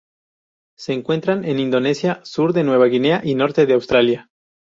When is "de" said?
2.53-2.63, 3.67-3.75